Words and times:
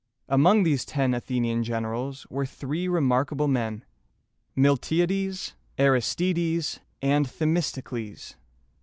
Among 0.27 0.63
these 0.63 0.83
ten 0.83 1.13
Athenian 1.13 1.63
generals 1.63 2.25
were 2.31 2.47
three 2.47 2.87
remarkable 2.87 3.47
men, 3.47 3.85
Mil 4.55 4.75
ti´a 4.75 5.05
des, 5.05 5.51
Ar 5.77 5.95
is 5.95 6.05
ti´des, 6.15 6.79
and 7.03 7.27
The 7.27 7.45
mis´to 7.45 7.83
cles. 7.83 8.33